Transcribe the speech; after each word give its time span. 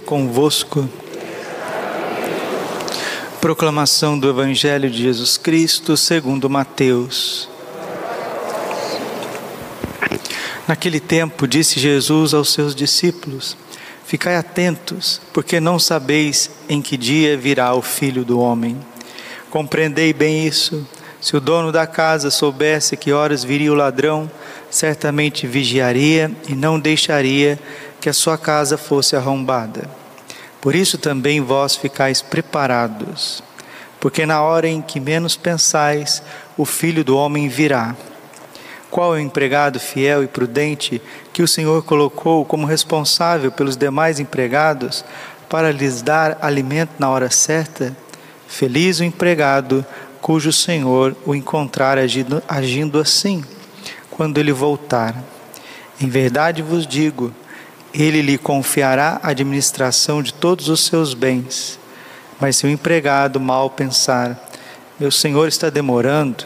convosco. 0.00 0.88
Proclamação 3.40 4.18
do 4.18 4.28
Evangelho 4.28 4.90
de 4.90 5.02
Jesus 5.02 5.36
Cristo 5.36 5.96
segundo 5.96 6.48
Mateus. 6.48 7.48
Naquele 10.66 10.98
tempo 10.98 11.46
disse 11.46 11.78
Jesus 11.78 12.32
aos 12.32 12.52
seus 12.52 12.74
discípulos: 12.74 13.56
Ficai 14.06 14.36
atentos, 14.36 15.20
porque 15.32 15.60
não 15.60 15.78
sabeis 15.78 16.50
em 16.68 16.80
que 16.80 16.96
dia 16.96 17.36
virá 17.36 17.74
o 17.74 17.82
Filho 17.82 18.24
do 18.24 18.40
homem. 18.40 18.78
Compreendei 19.50 20.12
bem 20.12 20.46
isso. 20.46 20.86
Se 21.20 21.36
o 21.36 21.40
dono 21.40 21.70
da 21.72 21.86
casa 21.86 22.30
soubesse 22.30 22.96
que 22.96 23.12
horas 23.12 23.44
viria 23.44 23.72
o 23.72 23.74
ladrão, 23.74 24.30
certamente 24.70 25.46
vigiaria 25.46 26.30
e 26.48 26.54
não 26.54 26.78
deixaria 26.78 27.58
a 28.08 28.12
sua 28.12 28.38
casa 28.38 28.76
fosse 28.76 29.16
arrombada. 29.16 29.88
Por 30.60 30.74
isso 30.74 30.96
também 30.96 31.40
vós 31.40 31.76
ficais 31.76 32.22
preparados, 32.22 33.42
porque 34.00 34.24
na 34.24 34.42
hora 34.42 34.66
em 34.66 34.80
que 34.80 34.98
menos 34.98 35.36
pensais, 35.36 36.22
o 36.56 36.64
filho 36.64 37.04
do 37.04 37.16
homem 37.16 37.48
virá. 37.48 37.94
Qual 38.90 39.14
é 39.14 39.18
o 39.18 39.20
empregado 39.20 39.80
fiel 39.80 40.22
e 40.22 40.28
prudente 40.28 41.02
que 41.32 41.42
o 41.42 41.48
Senhor 41.48 41.82
colocou 41.82 42.44
como 42.44 42.66
responsável 42.66 43.50
pelos 43.50 43.76
demais 43.76 44.20
empregados 44.20 45.04
para 45.48 45.72
lhes 45.72 46.00
dar 46.00 46.38
alimento 46.40 46.92
na 46.98 47.10
hora 47.10 47.28
certa? 47.30 47.94
Feliz 48.46 49.00
o 49.00 49.04
empregado 49.04 49.84
cujo 50.20 50.52
Senhor 50.52 51.14
o 51.26 51.34
encontrar 51.34 51.98
agindo, 51.98 52.42
agindo 52.48 52.98
assim, 52.98 53.44
quando 54.10 54.38
ele 54.38 54.52
voltar. 54.52 55.14
Em 56.00 56.08
verdade 56.08 56.62
vos 56.62 56.86
digo, 56.86 57.32
ele 57.94 58.20
lhe 58.20 58.36
confiará 58.36 59.20
a 59.22 59.28
administração 59.30 60.20
de 60.20 60.34
todos 60.34 60.68
os 60.68 60.84
seus 60.84 61.14
bens. 61.14 61.78
Mas 62.40 62.56
se 62.56 62.66
o 62.66 62.68
empregado 62.68 63.38
mal 63.38 63.70
pensar, 63.70 64.50
meu 64.98 65.12
senhor 65.12 65.46
está 65.46 65.70
demorando, 65.70 66.44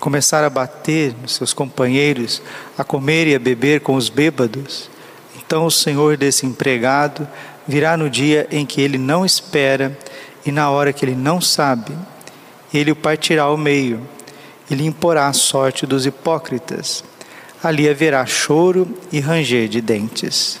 começar 0.00 0.42
a 0.42 0.50
bater 0.50 1.14
nos 1.20 1.34
seus 1.34 1.52
companheiros, 1.52 2.40
a 2.78 2.82
comer 2.82 3.26
e 3.26 3.34
a 3.34 3.38
beber 3.38 3.80
com 3.80 3.94
os 3.94 4.08
bêbados, 4.08 4.88
então 5.36 5.66
o 5.66 5.70
senhor 5.70 6.16
desse 6.16 6.46
empregado 6.46 7.28
virá 7.68 7.96
no 7.96 8.08
dia 8.08 8.46
em 8.50 8.64
que 8.64 8.80
ele 8.80 8.96
não 8.96 9.24
espera 9.24 9.96
e 10.46 10.50
na 10.50 10.70
hora 10.70 10.92
que 10.92 11.04
ele 11.04 11.14
não 11.14 11.40
sabe, 11.40 11.92
ele 12.72 12.90
o 12.90 12.96
partirá 12.96 13.42
ao 13.42 13.56
meio 13.56 14.00
e 14.70 14.74
lhe 14.74 14.86
imporá 14.86 15.26
a 15.28 15.32
sorte 15.32 15.86
dos 15.86 16.06
hipócritas. 16.06 17.04
Ali 17.62 17.88
haverá 17.88 18.24
choro 18.24 18.88
e 19.10 19.20
ranger 19.20 19.68
de 19.68 19.80
dentes. 19.80 20.60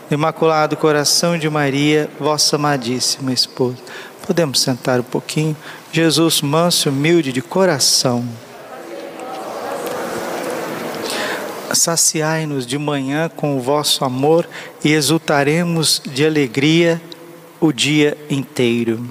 Imaculado 0.13 0.75
Coração 0.75 1.37
de 1.37 1.49
Maria, 1.49 2.09
vossa 2.19 2.57
amadíssima 2.57 3.31
esposa. 3.31 3.77
Podemos 4.27 4.59
sentar 4.59 4.99
um 4.99 5.03
pouquinho. 5.03 5.55
Jesus, 5.89 6.41
manso 6.41 6.89
e 6.89 6.91
humilde 6.91 7.31
de 7.31 7.41
coração. 7.41 8.27
Saciai-nos 11.73 12.67
de 12.67 12.77
manhã 12.77 13.29
com 13.29 13.55
o 13.55 13.61
vosso 13.61 14.03
amor 14.03 14.49
e 14.83 14.91
exultaremos 14.91 16.01
de 16.05 16.25
alegria 16.25 17.01
o 17.61 17.71
dia 17.71 18.17
inteiro. 18.29 19.09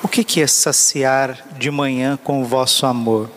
O 0.00 0.06
que 0.06 0.40
é 0.40 0.46
saciar 0.46 1.44
de 1.58 1.72
manhã 1.72 2.16
com 2.22 2.40
o 2.40 2.44
vosso 2.44 2.86
amor? 2.86 3.28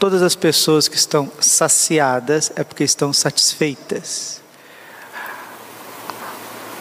Todas 0.00 0.20
as 0.20 0.34
pessoas 0.34 0.88
que 0.88 0.96
estão 0.96 1.30
saciadas 1.38 2.50
é 2.56 2.64
porque 2.64 2.82
estão 2.82 3.12
satisfeitas. 3.12 4.40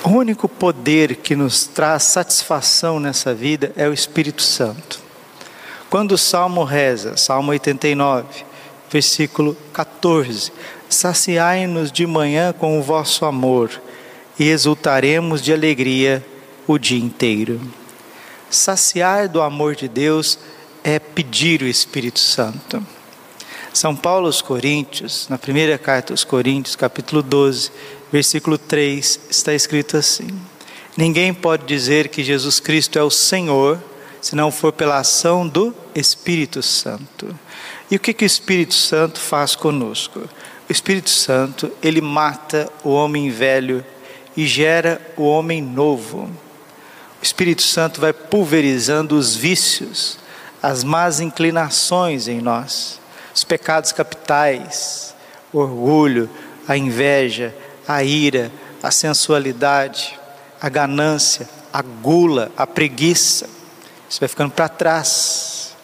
O 0.01 0.11
único 0.11 0.47
poder 0.47 1.17
que 1.17 1.35
nos 1.35 1.67
traz 1.67 2.03
satisfação 2.03 3.01
nessa 3.01 3.33
vida 3.33 3.73
é 3.75 3.85
o 3.87 3.93
Espírito 3.93 4.41
Santo. 4.41 4.99
Quando 5.89 6.13
o 6.13 6.17
Salmo 6.17 6.63
reza, 6.63 7.17
Salmo 7.17 7.51
89, 7.51 8.45
versículo 8.89 9.57
14: 9.73 10.53
Saciai-nos 10.87 11.91
de 11.91 12.07
manhã 12.07 12.53
com 12.53 12.79
o 12.79 12.81
vosso 12.81 13.25
amor 13.25 13.69
e 14.39 14.47
exultaremos 14.47 15.41
de 15.41 15.51
alegria 15.51 16.25
o 16.65 16.77
dia 16.77 16.99
inteiro. 17.03 17.59
Saciar 18.49 19.27
do 19.27 19.41
amor 19.41 19.75
de 19.75 19.89
Deus 19.89 20.39
é 20.81 20.97
pedir 20.97 21.61
o 21.61 21.67
Espírito 21.67 22.19
Santo. 22.19 22.81
São 23.73 23.95
Paulo 23.95 24.27
aos 24.27 24.41
Coríntios, 24.41 25.27
na 25.29 25.37
primeira 25.37 25.77
carta 25.77 26.13
aos 26.13 26.23
Coríntios, 26.23 26.75
capítulo 26.75 27.21
12, 27.21 27.71
versículo 28.11 28.57
3, 28.57 29.19
está 29.29 29.53
escrito 29.53 29.97
assim: 29.97 30.27
Ninguém 30.97 31.33
pode 31.33 31.65
dizer 31.65 32.09
que 32.09 32.23
Jesus 32.23 32.59
Cristo 32.59 32.99
é 32.99 33.03
o 33.03 33.09
Senhor 33.09 33.81
se 34.21 34.35
não 34.35 34.51
for 34.51 34.73
pela 34.73 34.99
ação 34.99 35.47
do 35.47 35.73
Espírito 35.95 36.61
Santo. 36.61 37.37
E 37.89 37.95
o 37.95 37.99
que, 37.99 38.13
que 38.13 38.25
o 38.25 38.27
Espírito 38.27 38.73
Santo 38.73 39.19
faz 39.19 39.55
conosco? 39.55 40.19
O 40.67 40.71
Espírito 40.71 41.09
Santo, 41.09 41.71
ele 41.81 42.01
mata 42.01 42.69
o 42.83 42.89
homem 42.89 43.29
velho 43.29 43.83
e 44.35 44.45
gera 44.45 45.01
o 45.17 45.23
homem 45.23 45.61
novo. 45.61 46.29
O 47.19 47.23
Espírito 47.23 47.61
Santo 47.61 47.99
vai 47.99 48.13
pulverizando 48.13 49.17
os 49.17 49.35
vícios, 49.35 50.19
as 50.61 50.83
más 50.83 51.19
inclinações 51.19 52.27
em 52.27 52.41
nós, 52.41 52.99
os 53.33 53.43
pecados 53.43 53.91
capitais, 53.91 55.15
o 55.51 55.59
orgulho, 55.59 56.29
a 56.67 56.77
inveja, 56.77 57.55
a 57.89 58.03
ira, 58.03 58.51
a 58.83 58.91
sensualidade, 58.91 60.19
a 60.61 60.69
ganância, 60.69 61.49
a 61.73 61.81
gula, 61.81 62.51
a 62.55 62.67
preguiça. 62.67 63.49
Isso 64.07 64.19
vai 64.19 64.29
ficando 64.29 64.51
para 64.51 64.69
trás. 64.69 65.75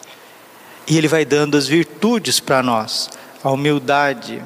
E 0.88 0.99
Ele 0.99 1.07
vai 1.07 1.25
dando 1.25 1.57
as 1.57 1.67
virtudes 1.67 2.39
para 2.39 2.61
nós: 2.61 3.09
a 3.43 3.49
humildade, 3.49 4.39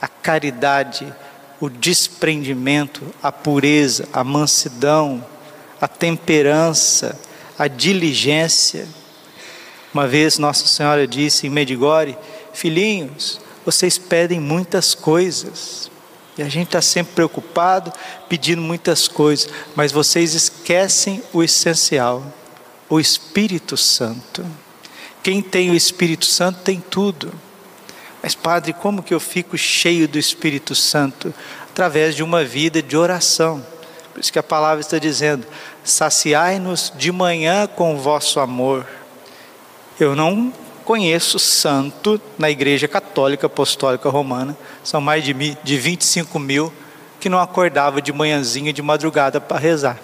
a 0.00 0.06
caridade, 0.06 1.12
o 1.60 1.68
desprendimento, 1.68 3.02
a 3.20 3.32
pureza, 3.32 4.08
a 4.12 4.22
mansidão, 4.22 5.26
a 5.80 5.88
temperança, 5.88 7.18
a 7.58 7.66
diligência. 7.66 8.86
Uma 9.92 10.06
vez 10.06 10.38
Nossa 10.38 10.68
Senhora 10.68 11.04
disse 11.04 11.48
em 11.48 11.50
Medigore: 11.50 12.16
Filhinhos, 12.52 13.40
vocês 13.64 13.98
pedem 13.98 14.38
muitas 14.38 14.94
coisas, 14.94 15.90
e 16.36 16.42
a 16.42 16.48
gente 16.48 16.68
está 16.68 16.80
sempre 16.80 17.14
preocupado, 17.14 17.92
pedindo 18.28 18.62
muitas 18.62 19.06
coisas, 19.06 19.48
mas 19.74 19.92
vocês 19.92 20.34
esquecem 20.34 21.22
o 21.32 21.42
essencial: 21.42 22.24
o 22.88 22.98
Espírito 22.98 23.76
Santo. 23.76 24.44
Quem 25.22 25.40
tem 25.40 25.70
o 25.70 25.74
Espírito 25.74 26.26
Santo 26.26 26.60
tem 26.60 26.80
tudo. 26.80 27.32
Mas, 28.22 28.34
Padre, 28.34 28.72
como 28.72 29.02
que 29.02 29.12
eu 29.12 29.20
fico 29.20 29.58
cheio 29.58 30.08
do 30.08 30.18
Espírito 30.18 30.74
Santo? 30.74 31.32
Através 31.70 32.14
de 32.14 32.22
uma 32.22 32.44
vida 32.44 32.82
de 32.82 32.96
oração. 32.96 33.64
Por 34.12 34.20
isso 34.20 34.32
que 34.32 34.38
a 34.38 34.42
palavra 34.42 34.80
está 34.80 34.98
dizendo: 34.98 35.46
saciai-nos 35.84 36.92
de 36.96 37.12
manhã 37.12 37.66
com 37.66 37.94
o 37.94 37.98
vosso 37.98 38.40
amor. 38.40 38.86
Eu 40.00 40.16
não 40.16 40.52
conheço 40.82 41.38
santo 41.38 42.20
na 42.38 42.50
Igreja 42.50 42.86
Católica 42.86 43.46
Apostólica 43.46 44.10
Romana, 44.10 44.56
são 44.84 45.00
mais 45.00 45.24
de, 45.24 45.32
de 45.32 45.76
25 45.76 46.38
mil 46.38 46.72
que 47.18 47.28
não 47.28 47.38
acordava 47.38 48.02
de 48.02 48.12
manhãzinha, 48.12 48.72
de 48.72 48.82
madrugada 48.82 49.40
para 49.40 49.58
rezar. 49.58 49.98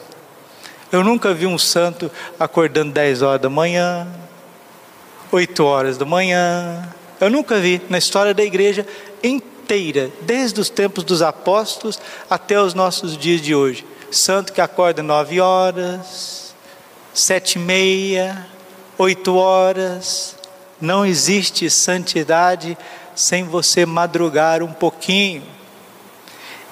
Eu 0.90 1.04
nunca 1.04 1.34
vi 1.34 1.46
um 1.46 1.58
santo 1.58 2.10
acordando 2.38 2.92
10 2.92 3.22
horas 3.22 3.40
da 3.40 3.50
manhã, 3.50 4.06
8 5.30 5.64
horas 5.64 5.98
da 5.98 6.06
manhã. 6.06 6.88
Eu 7.20 7.28
nunca 7.28 7.58
vi 7.58 7.82
na 7.90 7.98
história 7.98 8.32
da 8.32 8.42
igreja 8.42 8.86
inteira, 9.22 10.10
desde 10.22 10.60
os 10.60 10.70
tempos 10.70 11.04
dos 11.04 11.20
apóstolos 11.20 12.00
até 12.30 12.58
os 12.60 12.72
nossos 12.72 13.18
dias 13.18 13.42
de 13.42 13.54
hoje. 13.54 13.84
Santo 14.10 14.52
que 14.52 14.60
acorda 14.60 15.02
9 15.02 15.40
horas, 15.40 16.54
sete 17.12 17.56
e 17.56 17.58
meia, 17.58 18.46
8 18.96 19.34
horas, 19.36 20.37
não 20.80 21.04
existe 21.04 21.68
santidade 21.68 22.76
sem 23.14 23.44
você 23.44 23.84
madrugar 23.84 24.62
um 24.62 24.72
pouquinho. 24.72 25.42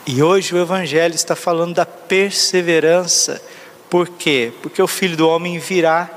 E 0.06 0.23
hoje 0.23 0.55
o 0.55 0.58
Evangelho 0.58 1.14
está 1.14 1.35
falando 1.35 1.75
da 1.75 1.85
perseverança 1.85 3.43
Por 3.91 4.08
quê? 4.08 4.53
Porque 4.62 4.81
o 4.81 4.87
Filho 4.87 5.17
do 5.17 5.29
Homem 5.29 5.58
virá 5.58 6.11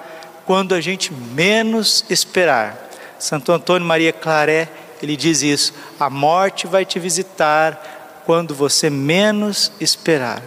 quando 0.45 0.73
a 0.73 0.81
gente 0.81 1.13
menos 1.13 2.03
esperar. 2.09 2.89
Santo 3.19 3.51
Antônio 3.51 3.87
Maria 3.87 4.11
Claré, 4.11 4.67
ele 5.01 5.15
diz 5.15 5.41
isso: 5.41 5.73
a 5.99 6.09
morte 6.09 6.65
vai 6.65 6.85
te 6.85 6.99
visitar 6.99 8.21
quando 8.25 8.55
você 8.55 8.89
menos 8.89 9.71
esperar. 9.79 10.41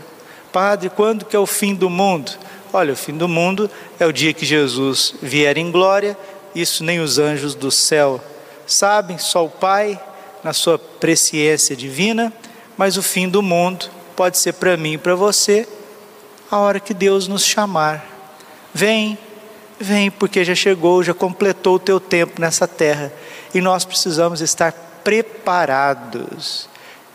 Padre, 0.53 0.91
quando 0.91 1.25
que 1.25 1.37
é 1.37 1.39
o 1.39 1.47
fim 1.47 1.75
do 1.75 1.89
mundo? 1.89 2.33
Olha, 2.73 2.93
o 2.93 2.97
fim 2.97 3.17
do 3.17 3.29
mundo 3.29 3.71
é 4.01 4.07
o 4.07 4.13
dia 4.13 4.33
que 4.33 4.47
Jesus 4.47 5.15
vier 5.23 5.57
em 5.59 5.71
glória, 5.71 6.17
isso 6.55 6.85
nem 6.85 7.01
os 7.01 7.19
anjos 7.19 7.55
do 7.55 7.71
céu 7.71 8.21
sabem, 8.67 9.19
só 9.19 9.45
o 9.45 9.51
Pai, 9.51 10.01
na 10.43 10.53
sua 10.53 10.79
presciência 10.79 11.77
divina, 11.77 12.33
mas 12.77 12.97
o 12.97 13.03
fim 13.03 13.29
do 13.29 13.43
mundo 13.43 13.87
pode 14.17 14.39
ser 14.39 14.55
para 14.55 14.77
mim 14.77 14.95
e 14.95 14.99
para 14.99 15.15
você 15.15 15.69
a 16.51 16.59
hora 16.59 16.81
que 16.81 16.93
Deus 16.93 17.29
nos 17.29 17.45
chamar. 17.45 18.05
Vem, 18.75 19.17
vem, 19.79 20.11
porque 20.11 20.45
já 20.45 20.55
chegou, 20.55 21.03
já 21.03 21.15
completou 21.15 21.77
o 21.77 21.81
teu 21.81 22.01
tempo 22.01 22.41
nessa 22.41 22.67
terra 22.67 23.13
e 23.55 23.61
nós 23.61 23.85
precisamos 23.85 24.41
estar 24.41 24.73
preparados. 25.05 26.69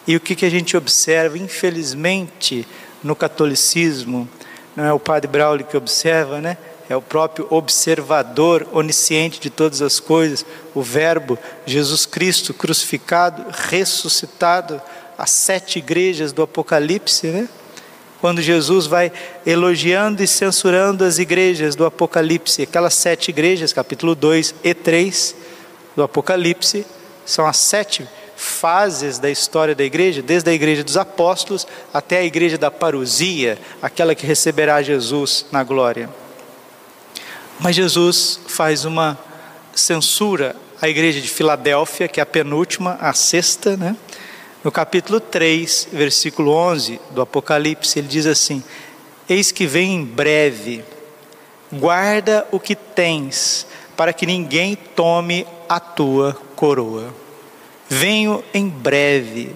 E 0.05 0.15
o 0.15 0.19
que, 0.19 0.35
que 0.35 0.45
a 0.45 0.49
gente 0.49 0.77
observa, 0.77 1.37
infelizmente, 1.37 2.67
no 3.03 3.15
catolicismo, 3.15 4.27
não 4.75 4.85
é 4.85 4.93
o 4.93 4.99
padre 4.99 5.29
Braulio 5.29 5.65
que 5.65 5.75
observa, 5.75 6.39
né? 6.39 6.57
É 6.89 6.95
o 6.95 7.01
próprio 7.01 7.47
observador 7.49 8.67
onisciente 8.71 9.39
de 9.39 9.49
todas 9.49 9.81
as 9.81 9.99
coisas, 9.99 10.45
o 10.73 10.81
Verbo, 10.81 11.37
Jesus 11.65 12.05
Cristo 12.05 12.53
crucificado, 12.53 13.45
ressuscitado, 13.51 14.81
as 15.17 15.31
sete 15.31 15.79
igrejas 15.79 16.31
do 16.31 16.41
Apocalipse, 16.41 17.27
né? 17.27 17.49
Quando 18.21 18.41
Jesus 18.41 18.87
vai 18.87 19.11
elogiando 19.45 20.23
e 20.23 20.27
censurando 20.27 21.03
as 21.03 21.19
igrejas 21.19 21.75
do 21.75 21.85
Apocalipse, 21.85 22.63
aquelas 22.63 22.93
sete 22.93 23.29
igrejas, 23.29 23.73
capítulo 23.73 24.15
2 24.15 24.55
e 24.63 24.73
3 24.73 25.35
do 25.95 26.03
Apocalipse, 26.03 26.85
são 27.25 27.45
as 27.45 27.57
sete 27.57 28.07
fases 28.35 29.19
da 29.19 29.29
história 29.29 29.75
da 29.75 29.83
igreja, 29.83 30.21
desde 30.21 30.49
a 30.49 30.53
igreja 30.53 30.83
dos 30.83 30.95
apóstolos 30.95 31.67
até 31.93 32.19
a 32.19 32.23
igreja 32.23 32.57
da 32.57 32.71
parousia, 32.71 33.57
aquela 33.81 34.15
que 34.15 34.25
receberá 34.25 34.81
Jesus 34.81 35.45
na 35.51 35.63
glória. 35.63 36.09
Mas 37.59 37.75
Jesus 37.75 38.39
faz 38.47 38.85
uma 38.85 39.17
censura 39.73 40.55
à 40.79 40.87
igreja 40.87 41.19
de 41.19 41.27
Filadélfia, 41.27 42.07
que 42.07 42.19
é 42.19 42.23
a 42.23 42.25
penúltima, 42.25 42.97
a 43.01 43.13
sexta, 43.13 43.75
né? 43.75 43.95
No 44.63 44.71
capítulo 44.71 45.19
3, 45.19 45.89
versículo 45.91 46.51
11 46.51 46.99
do 47.11 47.21
Apocalipse, 47.21 47.97
ele 47.97 48.07
diz 48.07 48.27
assim: 48.27 48.63
Eis 49.27 49.51
que 49.51 49.65
vem 49.65 49.95
em 49.95 50.05
breve, 50.05 50.83
guarda 51.73 52.47
o 52.51 52.59
que 52.59 52.75
tens, 52.75 53.65
para 53.95 54.13
que 54.13 54.27
ninguém 54.27 54.75
tome 54.75 55.47
a 55.67 55.79
tua 55.79 56.37
coroa. 56.55 57.11
Venho 57.89 58.43
em 58.53 58.67
breve, 58.67 59.55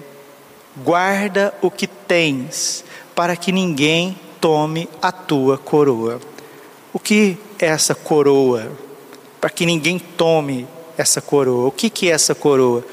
guarda 0.78 1.54
o 1.62 1.70
que 1.70 1.86
tens, 1.86 2.84
para 3.14 3.36
que 3.36 3.52
ninguém 3.52 4.18
tome 4.40 4.88
a 5.00 5.12
tua 5.12 5.56
coroa. 5.56 6.20
O 6.92 6.98
que 6.98 7.38
essa 7.66 7.94
coroa? 7.94 8.70
Para 9.40 9.50
que 9.50 9.66
ninguém 9.66 9.98
tome 9.98 10.66
essa 10.96 11.20
coroa. 11.20 11.68
O 11.68 11.72
que, 11.72 11.90
que 11.90 12.08
é 12.08 12.12
essa 12.12 12.34
coroa? 12.34 12.84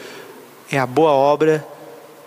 É 0.72 0.78
a 0.78 0.86
boa 0.86 1.12
obra 1.12 1.66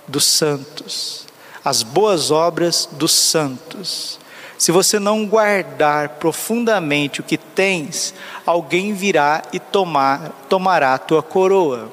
dos 0.06 0.24
santos, 0.24 1.26
as 1.64 1.82
boas 1.82 2.30
obras 2.30 2.88
dos 2.92 3.12
santos. 3.12 4.18
Se 4.58 4.70
você 4.70 4.98
não 4.98 5.26
guardar 5.26 6.10
profundamente 6.10 7.20
o 7.20 7.24
que 7.24 7.36
tens, 7.36 8.14
alguém 8.46 8.94
virá 8.94 9.42
e 9.52 9.58
tomar, 9.58 10.30
tomará 10.48 10.94
a 10.94 10.98
tua 10.98 11.22
coroa. 11.22 11.90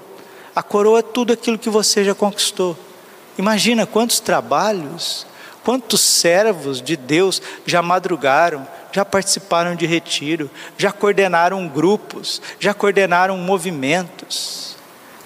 A 0.55 0.61
coroa 0.61 0.99
é 0.99 1.03
tudo 1.03 1.33
aquilo 1.33 1.57
que 1.57 1.69
você 1.69 2.03
já 2.03 2.13
conquistou. 2.13 2.77
Imagina 3.37 3.87
quantos 3.87 4.19
trabalhos, 4.19 5.25
quantos 5.63 6.01
servos 6.01 6.81
de 6.81 6.95
Deus 6.95 7.41
já 7.65 7.81
madrugaram, 7.81 8.67
já 8.91 9.05
participaram 9.05 9.75
de 9.75 9.85
retiro, 9.85 10.49
já 10.77 10.91
coordenaram 10.91 11.67
grupos, 11.67 12.41
já 12.59 12.73
coordenaram 12.73 13.37
movimentos. 13.37 14.75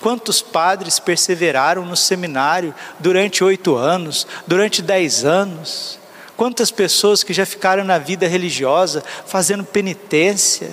Quantos 0.01 0.41
padres 0.41 0.99
perseveraram 0.99 1.85
no 1.85 1.95
seminário 1.95 2.75
durante 2.99 3.43
oito 3.43 3.75
anos, 3.75 4.27
durante 4.45 4.81
dez 4.81 5.23
anos? 5.23 5.97
Quantas 6.35 6.71
pessoas 6.71 7.23
que 7.23 7.31
já 7.31 7.45
ficaram 7.45 7.83
na 7.83 7.97
vida 7.97 8.27
religiosa 8.27 9.03
fazendo 9.25 9.63
penitência? 9.63 10.71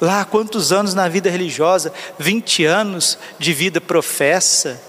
Lá, 0.00 0.24
quantos 0.24 0.70
anos 0.70 0.92
na 0.92 1.08
vida 1.08 1.30
religiosa? 1.30 1.92
20 2.18 2.64
anos 2.64 3.18
de 3.38 3.52
vida 3.52 3.80
professa, 3.80 4.80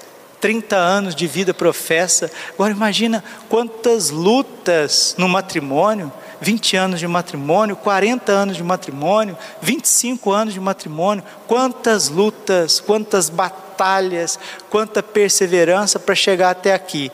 30 0.41 0.75
anos 0.75 1.15
de 1.15 1.25
vida 1.25 1.53
professa. 1.53 2.29
Agora 2.53 2.71
imagina 2.71 3.23
quantas 3.47 4.09
lutas 4.09 5.15
no 5.17 5.27
matrimônio, 5.27 6.11
20 6.41 6.77
anos 6.77 6.99
de 6.99 7.07
matrimônio, 7.07 7.75
40 7.75 8.31
anos 8.31 8.57
de 8.57 8.63
matrimônio, 8.63 9.37
25 9.61 10.31
anos 10.31 10.53
de 10.53 10.59
matrimônio, 10.59 11.23
quantas 11.47 12.09
lutas, 12.09 12.79
quantas 12.79 13.29
batalhas, 13.29 14.39
quanta 14.69 15.03
perseverança 15.03 15.99
para 15.99 16.15
chegar 16.15 16.51
até 16.51 16.73
aqui. 16.73 17.11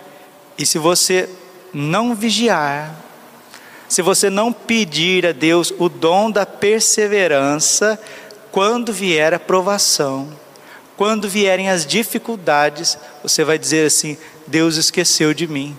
E 0.57 0.65
se 0.65 0.77
você 0.77 1.29
não 1.73 2.15
vigiar, 2.15 2.95
se 3.87 4.01
você 4.01 4.29
não 4.29 4.53
pedir 4.53 5.25
a 5.25 5.31
Deus 5.31 5.73
o 5.77 5.89
dom 5.89 6.31
da 6.31 6.45
perseverança, 6.45 7.99
quando 8.51 8.93
vier 8.93 9.33
a 9.33 9.39
provação, 9.39 10.29
quando 10.95 11.27
vierem 11.27 11.69
as 11.69 11.85
dificuldades, 11.85 12.97
você 13.21 13.43
vai 13.43 13.59
dizer 13.59 13.87
assim: 13.87 14.17
Deus 14.47 14.77
esqueceu 14.77 15.33
de 15.33 15.47
mim, 15.47 15.77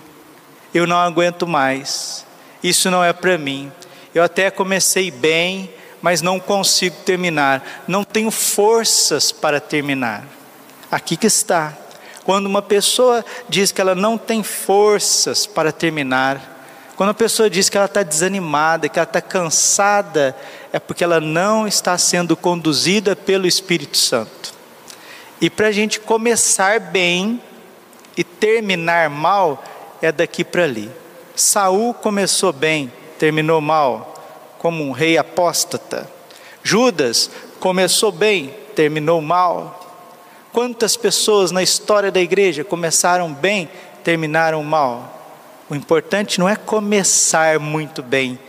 eu 0.73 0.85
não 0.85 0.97
aguento 0.97 1.47
mais, 1.47 2.26
isso 2.63 2.89
não 2.89 3.03
é 3.03 3.13
para 3.13 3.37
mim. 3.37 3.71
Eu 4.13 4.23
até 4.23 4.49
comecei 4.49 5.11
bem, 5.11 5.69
mas 6.01 6.21
não 6.21 6.39
consigo 6.39 6.95
terminar, 7.05 7.83
não 7.87 8.03
tenho 8.03 8.31
forças 8.31 9.31
para 9.31 9.59
terminar. 9.59 10.25
Aqui 10.91 11.17
que 11.17 11.27
está. 11.27 11.73
Quando 12.23 12.45
uma 12.45 12.61
pessoa 12.61 13.23
diz 13.47 13.71
que 13.71 13.79
ela 13.79 13.95
não 13.95 14.17
tem 14.17 14.43
forças 14.43 15.45
para 15.45 15.71
terminar, 15.71 16.57
quando 16.95 17.09
a 17.09 17.13
pessoa 17.13 17.49
diz 17.49 17.69
que 17.69 17.77
ela 17.77 17.85
está 17.85 18.01
desanimada, 18.01 18.89
que 18.89 18.97
ela 18.97 19.03
está 19.07 19.21
cansada, 19.21 20.35
é 20.73 20.79
porque 20.79 21.03
ela 21.03 21.21
não 21.21 21.67
está 21.67 21.97
sendo 21.97 22.35
conduzida 22.35 23.15
pelo 23.15 23.45
Espírito 23.45 23.97
Santo. 23.97 24.53
E 25.39 25.49
para 25.49 25.67
a 25.67 25.71
gente 25.71 25.99
começar 25.99 26.79
bem 26.79 27.39
e 28.17 28.23
terminar 28.23 29.11
mal, 29.11 29.63
é 30.01 30.11
daqui 30.11 30.43
para 30.43 30.63
ali. 30.63 30.91
Saul 31.37 31.93
começou 31.93 32.51
bem, 32.51 32.91
terminou 33.19 33.61
mal, 33.61 34.15
como 34.57 34.83
um 34.83 34.91
rei 34.91 35.19
apóstata. 35.19 36.09
Judas 36.63 37.29
começou 37.59 38.11
bem, 38.11 38.53
terminou 38.75 39.21
mal. 39.21 39.85
Quantas 40.51 40.97
pessoas 40.97 41.51
na 41.51 41.61
história 41.61 42.11
da 42.11 42.19
igreja 42.19 42.63
começaram 42.63 43.31
bem, 43.31 43.69
terminaram 44.03 44.63
mal? 44.63 45.13
O 45.69 45.75
importante 45.75 46.39
não 46.39 46.49
é 46.49 46.55
começar 46.55 47.59
muito 47.59 48.01
bem, 48.01 48.39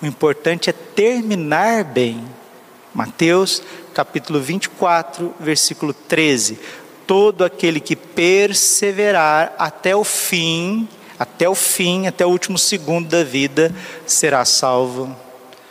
o 0.00 0.06
importante 0.06 0.70
é 0.70 0.72
terminar 0.72 1.82
bem. 1.82 2.24
Mateus 2.94 3.60
capítulo 3.92 4.40
24, 4.40 5.34
versículo 5.40 5.92
13. 5.92 6.60
Todo 7.08 7.44
aquele 7.44 7.80
que 7.80 7.96
perseverar 7.96 9.52
até 9.58 9.96
o 9.96 10.04
fim, 10.04 10.88
até 11.20 11.46
o 11.46 11.54
fim, 11.54 12.06
até 12.06 12.24
o 12.24 12.30
último 12.30 12.56
segundo 12.56 13.10
da 13.10 13.22
vida, 13.22 13.70
será 14.06 14.42
salvo. 14.46 15.14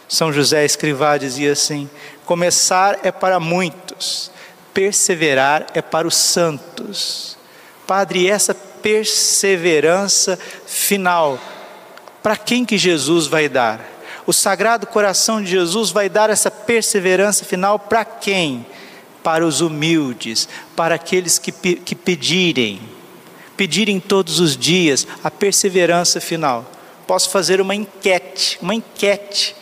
São 0.08 0.32
José 0.32 0.64
Escrivá 0.64 1.18
dizia 1.18 1.54
assim: 1.54 1.90
começar 2.24 3.00
é 3.02 3.12
para 3.12 3.40
muitos, 3.40 4.30
perseverar 4.76 5.66
é 5.74 5.82
para 5.82 6.08
os 6.08 6.16
santos. 6.16 7.36
Padre, 7.88 8.30
essa 8.30 8.54
perseverança 8.54 10.38
final. 10.68 11.40
Para 12.22 12.38
quem 12.38 12.64
que 12.64 12.78
Jesus 12.78 13.26
vai 13.26 13.50
dar? 13.50 13.82
O 14.28 14.34
Sagrado 14.34 14.86
Coração 14.86 15.42
de 15.42 15.50
Jesus 15.50 15.90
vai 15.90 16.10
dar 16.10 16.30
essa 16.30 16.52
perseverança 16.52 17.44
final 17.44 17.80
para 17.80 18.06
quem? 18.06 18.64
Para 19.24 19.44
os 19.44 19.62
humildes, 19.62 20.48
para 20.76 20.94
aqueles 20.94 21.40
que, 21.40 21.52
que 21.52 21.96
pedirem, 21.96 22.99
pedirem 23.60 24.00
todos 24.00 24.40
os 24.40 24.56
dias 24.56 25.06
a 25.22 25.30
perseverança 25.30 26.22
final. 26.22 26.66
Posso 27.06 27.30
fazer 27.30 27.60
uma 27.60 27.76
enquete, 27.76 28.58
uma 28.62 28.74
enquete. 28.74 29.54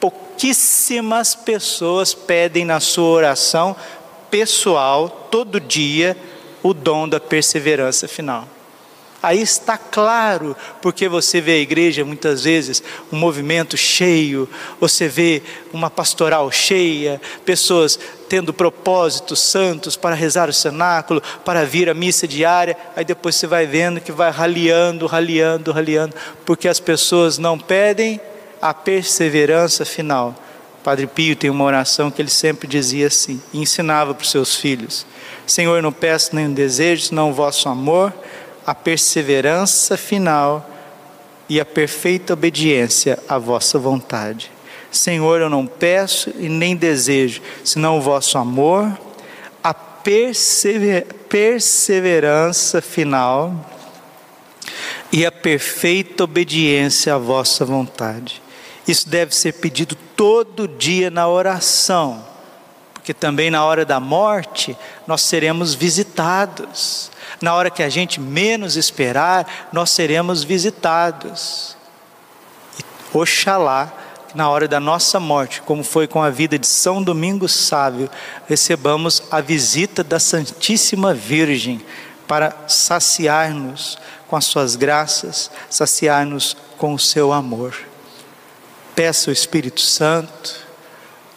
Pouquíssimas 0.00 1.34
pessoas 1.34 2.14
pedem 2.14 2.64
na 2.64 2.80
sua 2.80 3.08
oração 3.08 3.76
pessoal, 4.30 5.28
todo 5.30 5.60
dia, 5.60 6.16
o 6.62 6.72
dom 6.72 7.06
da 7.06 7.20
perseverança 7.20 8.08
final. 8.08 8.48
Aí 9.20 9.42
está 9.42 9.76
claro, 9.76 10.56
porque 10.80 11.08
você 11.08 11.40
vê 11.40 11.52
a 11.52 11.58
igreja 11.58 12.04
muitas 12.04 12.44
vezes, 12.44 12.82
um 13.12 13.16
movimento 13.16 13.76
cheio, 13.76 14.48
você 14.80 15.08
vê 15.08 15.42
uma 15.72 15.90
pastoral 15.90 16.52
cheia, 16.52 17.20
pessoas 17.44 17.98
tendo 18.28 18.52
propósitos 18.52 19.40
santos 19.40 19.96
para 19.96 20.14
rezar 20.14 20.48
o 20.48 20.52
cenáculo, 20.52 21.20
para 21.44 21.64
vir 21.64 21.88
à 21.88 21.94
missa 21.94 22.28
diária, 22.28 22.76
aí 22.94 23.04
depois 23.04 23.34
você 23.34 23.48
vai 23.48 23.66
vendo 23.66 24.00
que 24.00 24.12
vai 24.12 24.30
raliando, 24.30 25.06
raliando, 25.06 25.72
raliando, 25.72 26.14
porque 26.46 26.68
as 26.68 26.78
pessoas 26.78 27.38
não 27.38 27.58
pedem 27.58 28.20
a 28.62 28.72
perseverança 28.72 29.84
final. 29.84 30.32
Padre 30.84 31.08
Pio 31.08 31.34
tem 31.34 31.50
uma 31.50 31.64
oração 31.64 32.08
que 32.08 32.22
ele 32.22 32.30
sempre 32.30 32.68
dizia 32.68 33.08
assim, 33.08 33.42
e 33.52 33.58
ensinava 33.58 34.14
para 34.14 34.22
os 34.22 34.30
seus 34.30 34.54
filhos: 34.54 35.04
Senhor, 35.44 35.82
não 35.82 35.92
peço 35.92 36.36
nenhum 36.36 36.52
desejo, 36.52 37.06
senão 37.06 37.30
o 37.30 37.34
vosso 37.34 37.68
amor 37.68 38.12
a 38.68 38.74
perseverança 38.74 39.96
final 39.96 40.68
e 41.48 41.58
a 41.58 41.64
perfeita 41.64 42.34
obediência 42.34 43.18
à 43.26 43.38
vossa 43.38 43.78
vontade. 43.78 44.52
Senhor, 44.90 45.40
eu 45.40 45.48
não 45.48 45.66
peço 45.66 46.28
e 46.38 46.50
nem 46.50 46.76
desejo, 46.76 47.40
senão 47.64 47.96
o 47.96 48.02
vosso 48.02 48.36
amor, 48.36 48.86
a 49.64 49.72
persever 49.72 51.06
perseverança 51.30 52.82
final 52.82 53.54
e 55.10 55.24
a 55.24 55.32
perfeita 55.32 56.24
obediência 56.24 57.14
à 57.14 57.18
vossa 57.18 57.64
vontade. 57.64 58.42
Isso 58.86 59.08
deve 59.08 59.34
ser 59.34 59.52
pedido 59.54 59.96
todo 60.14 60.68
dia 60.68 61.10
na 61.10 61.26
oração, 61.26 62.22
porque 62.92 63.14
também 63.14 63.50
na 63.50 63.64
hora 63.64 63.86
da 63.86 63.98
morte 63.98 64.76
nós 65.06 65.22
seremos 65.22 65.72
visitados 65.72 67.10
na 67.40 67.54
hora 67.54 67.70
que 67.70 67.82
a 67.82 67.88
gente 67.88 68.20
menos 68.20 68.76
esperar, 68.76 69.68
nós 69.72 69.90
seremos 69.90 70.44
visitados. 70.44 71.76
E, 72.78 72.84
oxalá, 73.16 73.92
na 74.34 74.48
hora 74.48 74.68
da 74.68 74.78
nossa 74.78 75.18
morte, 75.18 75.62
como 75.62 75.82
foi 75.82 76.06
com 76.06 76.22
a 76.22 76.30
vida 76.30 76.58
de 76.58 76.66
São 76.66 77.02
Domingos 77.02 77.52
Sábio, 77.52 78.10
recebamos 78.46 79.22
a 79.30 79.40
visita 79.40 80.04
da 80.04 80.18
Santíssima 80.20 81.14
Virgem 81.14 81.80
para 82.26 82.54
saciar-nos 82.66 83.98
com 84.28 84.36
as 84.36 84.44
suas 84.44 84.76
graças, 84.76 85.50
saciar-nos 85.70 86.56
com 86.76 86.92
o 86.92 86.98
seu 86.98 87.32
amor. 87.32 87.74
Peça 88.94 89.30
o 89.30 89.32
Espírito 89.32 89.80
Santo 89.80 90.67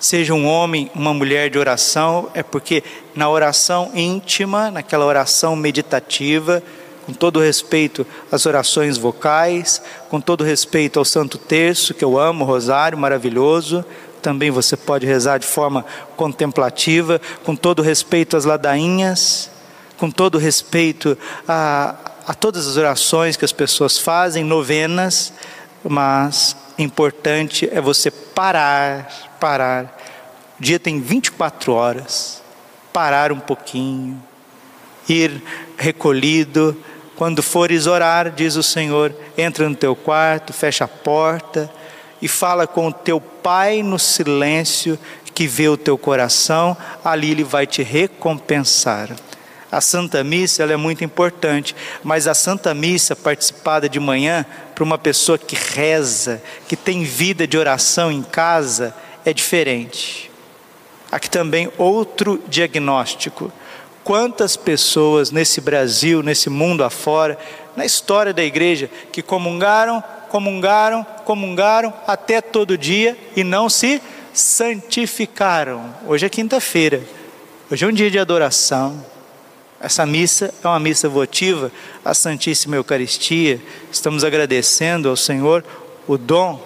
seja 0.01 0.33
um 0.33 0.47
homem, 0.47 0.89
uma 0.95 1.13
mulher 1.13 1.51
de 1.51 1.59
oração, 1.59 2.29
é 2.33 2.41
porque 2.41 2.83
na 3.15 3.29
oração 3.29 3.91
íntima, 3.93 4.71
naquela 4.71 5.05
oração 5.05 5.55
meditativa, 5.55 6.61
com 7.05 7.13
todo 7.13 7.39
respeito 7.39 8.05
às 8.31 8.47
orações 8.47 8.97
vocais, 8.97 9.79
com 10.09 10.19
todo 10.19 10.43
respeito 10.43 10.97
ao 10.97 11.05
Santo 11.05 11.37
Terço, 11.37 11.93
que 11.93 12.03
eu 12.03 12.17
amo, 12.17 12.43
Rosário, 12.43 12.97
maravilhoso, 12.97 13.85
também 14.23 14.49
você 14.49 14.75
pode 14.75 15.05
rezar 15.05 15.37
de 15.37 15.45
forma 15.45 15.85
contemplativa, 16.17 17.21
com 17.43 17.55
todo 17.55 17.83
respeito 17.83 18.35
às 18.35 18.43
ladainhas, 18.43 19.51
com 19.97 20.09
todo 20.09 20.39
respeito 20.39 21.15
a, 21.47 21.95
a 22.25 22.33
todas 22.33 22.67
as 22.67 22.75
orações 22.75 23.37
que 23.37 23.45
as 23.45 23.51
pessoas 23.51 23.99
fazem, 23.99 24.43
novenas, 24.43 25.31
mas 25.83 26.55
importante 26.77 27.69
é 27.71 27.79
você 27.79 28.09
parar 28.09 29.30
parar. 29.41 29.97
O 30.59 30.63
dia 30.63 30.79
tem 30.79 31.01
24 31.01 31.73
horas. 31.73 32.43
Parar 32.93 33.31
um 33.31 33.39
pouquinho, 33.39 34.21
ir 35.09 35.41
recolhido. 35.77 36.77
Quando 37.15 37.41
fores 37.41 37.87
orar, 37.87 38.31
diz 38.31 38.55
o 38.55 38.63
Senhor, 38.63 39.13
entra 39.37 39.67
no 39.67 39.75
teu 39.75 39.95
quarto, 39.95 40.53
fecha 40.53 40.85
a 40.85 40.87
porta 40.87 41.71
e 42.21 42.27
fala 42.27 42.67
com 42.67 42.87
o 42.87 42.93
teu 42.93 43.19
pai 43.19 43.81
no 43.81 43.97
silêncio 43.97 44.99
que 45.33 45.47
vê 45.47 45.67
o 45.67 45.77
teu 45.77 45.97
coração, 45.97 46.75
ali 47.03 47.31
ele 47.31 47.43
vai 47.43 47.65
te 47.65 47.81
recompensar. 47.81 49.09
A 49.71 49.79
Santa 49.79 50.23
Missa 50.23 50.61
ela 50.61 50.73
é 50.73 50.77
muito 50.77 51.03
importante, 51.03 51.73
mas 52.03 52.27
a 52.27 52.33
Santa 52.33 52.73
Missa 52.73 53.15
participada 53.15 53.87
de 53.87 53.99
manhã 53.99 54.45
para 54.75 54.83
uma 54.83 54.97
pessoa 54.97 55.37
que 55.37 55.55
reza, 55.55 56.43
que 56.67 56.75
tem 56.75 57.03
vida 57.03 57.47
de 57.47 57.57
oração 57.57 58.11
em 58.11 58.21
casa, 58.21 58.93
é 59.25 59.33
diferente. 59.33 60.29
Aqui 61.11 61.29
também 61.29 61.71
outro 61.77 62.41
diagnóstico. 62.47 63.51
Quantas 64.03 64.55
pessoas 64.55 65.29
nesse 65.29 65.61
Brasil, 65.61 66.23
nesse 66.23 66.49
mundo 66.49 66.83
afora, 66.83 67.37
na 67.75 67.85
história 67.85 68.33
da 68.33 68.43
igreja, 68.43 68.89
que 69.11 69.21
comungaram, 69.21 70.03
comungaram, 70.29 71.05
comungaram 71.25 71.93
até 72.07 72.41
todo 72.41 72.77
dia 72.77 73.17
e 73.35 73.43
não 73.43 73.69
se 73.69 74.01
santificaram. 74.33 75.93
Hoje 76.07 76.25
é 76.25 76.29
quinta-feira, 76.29 77.01
hoje 77.69 77.85
é 77.85 77.87
um 77.87 77.91
dia 77.91 78.09
de 78.09 78.17
adoração. 78.17 79.05
Essa 79.79 80.05
missa 80.05 80.53
é 80.63 80.67
uma 80.67 80.79
missa 80.79 81.09
votiva 81.09 81.71
à 82.05 82.13
Santíssima 82.13 82.75
Eucaristia. 82.75 83.59
Estamos 83.91 84.23
agradecendo 84.23 85.09
ao 85.09 85.17
Senhor 85.17 85.65
o 86.07 86.17
dom 86.17 86.61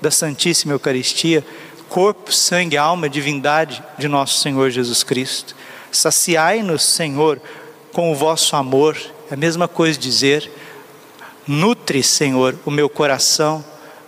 da 0.00 0.10
Santíssima 0.10 0.72
Eucaristia 0.72 1.44
corpo, 1.92 2.32
sangue, 2.32 2.78
alma, 2.78 3.06
divindade 3.06 3.84
de 3.98 4.08
nosso 4.08 4.40
Senhor 4.40 4.70
Jesus 4.70 5.04
Cristo. 5.04 5.54
Saciai-nos, 5.90 6.82
Senhor, 6.82 7.38
com 7.92 8.10
o 8.10 8.14
vosso 8.14 8.56
amor. 8.56 8.96
É 9.30 9.34
a 9.34 9.36
mesma 9.36 9.68
coisa 9.68 9.98
dizer: 9.98 10.50
nutre, 11.46 12.02
Senhor, 12.02 12.56
o 12.64 12.70
meu 12.70 12.88
coração, 12.88 13.62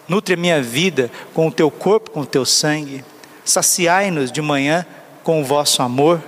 nutre 0.08 0.32
a 0.32 0.36
minha 0.36 0.62
vida 0.62 1.10
com 1.34 1.46
o 1.46 1.52
teu 1.52 1.70
corpo, 1.70 2.10
com 2.10 2.20
o 2.20 2.26
teu 2.26 2.46
sangue. 2.46 3.04
Saciai-nos 3.44 4.32
de 4.32 4.40
manhã 4.40 4.86
com 5.22 5.42
o 5.42 5.44
vosso 5.44 5.82
amor 5.82 6.22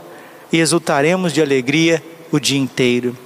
e 0.53 0.59
exultaremos 0.59 1.33
de 1.33 1.41
alegria 1.41 2.05
o 2.31 2.39
dia 2.39 2.59
inteiro. 2.59 3.17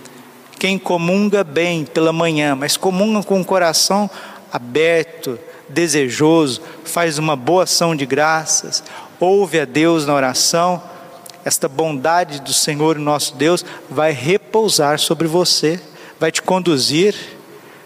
Quem 0.57 0.79
comunga 0.79 1.43
bem 1.43 1.85
pela 1.85 2.13
manhã, 2.13 2.55
mas 2.55 2.77
comunga 2.77 3.25
com 3.25 3.41
o 3.41 3.45
coração 3.45 4.09
aberto, 4.53 5.37
desejoso, 5.71 6.61
faz 6.85 7.19
uma 7.19 7.35
boa 7.37 7.63
ação 7.65 7.95
de 7.97 8.05
graças, 8.05 8.83
ouve 9.19 9.61
a 9.61 9.65
Deus 9.65 10.07
na 10.07 10.15
oração, 10.15 10.83
esta 11.45 11.69
bondade 11.69 12.41
do 12.41 12.53
Senhor 12.53 12.99
nosso 12.99 13.35
Deus 13.35 13.65
vai 13.89 14.13
repousar 14.13 14.99
sobre 14.99 15.27
você, 15.27 15.81
vai 16.19 16.31
te 16.31 16.43
conduzir, 16.43 17.15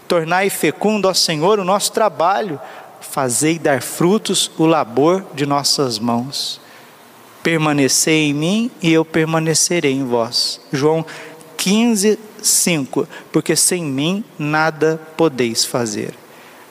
tornai 0.08 0.50
fecundo, 0.50 1.08
ó 1.08 1.14
Senhor, 1.14 1.58
o 1.58 1.64
nosso 1.64 1.92
trabalho, 1.92 2.60
fazei 3.00 3.58
dar 3.58 3.80
frutos 3.80 4.50
o 4.58 4.66
labor 4.66 5.24
de 5.34 5.46
nossas 5.46 5.98
mãos. 5.98 6.60
Permanecei 7.42 8.30
em 8.30 8.34
mim 8.34 8.70
e 8.82 8.92
eu 8.92 9.04
permanecerei 9.04 9.92
em 9.92 10.04
vós. 10.04 10.60
João 10.72 11.04
15, 11.56 12.18
5. 12.42 13.06
Porque 13.30 13.54
sem 13.54 13.84
mim 13.84 14.24
nada 14.38 14.98
podeis 15.16 15.64
fazer 15.64 16.23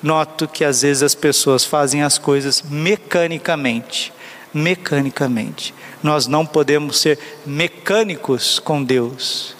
noto 0.03 0.47
que 0.47 0.65
às 0.65 0.81
vezes 0.81 1.01
as 1.01 1.15
pessoas 1.15 1.63
fazem 1.63 2.03
as 2.03 2.17
coisas 2.17 2.61
mecanicamente. 2.61 4.13
Mecanicamente. 4.53 5.73
Nós 6.03 6.27
não 6.27 6.45
podemos 6.45 6.99
ser 6.99 7.17
mecânicos 7.45 8.59
com 8.59 8.83
Deus. 8.83 9.55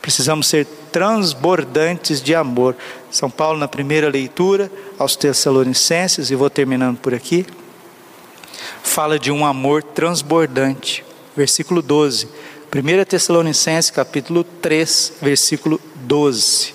Precisamos 0.00 0.46
ser 0.46 0.66
transbordantes 0.92 2.22
de 2.22 2.34
amor. 2.34 2.76
São 3.10 3.28
Paulo, 3.28 3.58
na 3.58 3.66
primeira 3.66 4.08
leitura, 4.08 4.70
aos 4.98 5.16
Tessalonicenses, 5.16 6.30
e 6.30 6.34
vou 6.34 6.48
terminando 6.48 6.98
por 6.98 7.12
aqui, 7.12 7.44
fala 8.82 9.18
de 9.18 9.32
um 9.32 9.44
amor 9.44 9.82
transbordante. 9.82 11.04
Versículo 11.36 11.82
12. 11.82 12.28
1 12.72 13.04
Tessalonicenses, 13.04 13.90
capítulo 13.90 14.44
3, 14.44 15.14
versículo 15.22 15.80
12. 15.96 16.72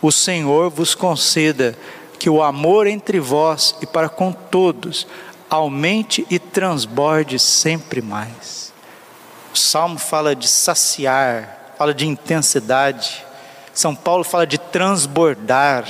O 0.00 0.10
Senhor 0.10 0.68
vos 0.68 0.94
conceda 0.94 1.78
que 2.22 2.30
o 2.30 2.40
amor 2.40 2.86
entre 2.86 3.18
vós 3.18 3.74
e 3.82 3.86
para 3.86 4.08
com 4.08 4.30
todos 4.30 5.08
aumente 5.50 6.24
e 6.30 6.38
transborde 6.38 7.36
sempre 7.36 8.00
mais. 8.00 8.72
O 9.52 9.58
salmo 9.58 9.98
fala 9.98 10.32
de 10.36 10.46
saciar, 10.46 11.74
fala 11.76 11.92
de 11.92 12.06
intensidade. 12.06 13.26
São 13.74 13.92
Paulo 13.92 14.22
fala 14.22 14.46
de 14.46 14.56
transbordar, 14.56 15.84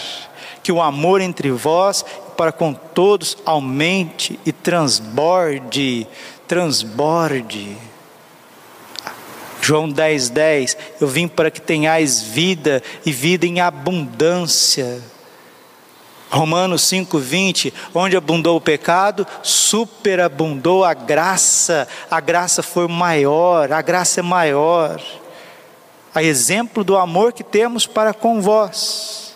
que 0.63 0.73
o 0.73 0.81
amor 0.81 1.21
entre 1.21 1.51
vós 1.51 2.03
e 2.29 2.31
para 2.31 2.51
com 2.51 2.73
todos 2.73 3.37
aumente 3.45 4.41
e 4.47 4.53
transborde, 4.53 6.07
transborde. 6.49 7.77
João 9.61 9.87
10, 9.87 10.31
10, 10.31 10.79
eu 10.99 11.07
vim 11.09 11.29
para 11.29 11.51
que 11.51 11.61
tenhais 11.61 12.23
vida 12.23 12.83
e 13.05 13.13
vida 13.13 13.45
em 13.45 13.61
abundância. 13.61 15.12
Romanos 16.33 16.83
5:20, 16.83 17.73
onde 17.95 18.17
abundou 18.17 18.57
o 18.57 18.61
pecado, 18.61 19.27
superabundou 19.43 20.83
a 20.83 20.95
graça. 20.95 21.87
A 22.11 22.21
graça 22.21 22.63
foi 22.63 22.89
maior, 22.89 23.71
a 23.71 23.83
graça 23.83 24.21
é 24.21 24.23
maior. 24.23 25.01
a 26.15 26.23
exemplo 26.23 26.85
do 26.85 26.97
amor 26.97 27.33
que 27.33 27.43
temos 27.43 27.87
para 27.87 28.13
com 28.13 28.43
vós, 28.43 29.35